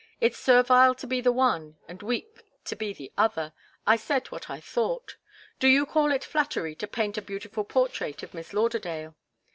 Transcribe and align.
It's 0.19 0.39
servile 0.39 0.95
to 0.95 1.05
be 1.05 1.21
the 1.21 1.31
one 1.31 1.77
and 1.87 2.01
weak 2.01 2.41
to 2.65 2.75
be 2.75 2.91
the 2.91 3.13
other. 3.19 3.53
I 3.85 3.97
said 3.97 4.31
what 4.31 4.49
I 4.49 4.59
thought. 4.59 5.15
Do 5.59 5.67
you 5.67 5.85
call 5.85 6.11
it 6.11 6.23
flattery 6.23 6.73
to 6.77 6.87
paint 6.87 7.19
a 7.19 7.21
beautiful 7.21 7.63
portrait 7.63 8.23
of 8.23 8.33
Miss 8.33 8.51
Lauderdale?" 8.51 9.13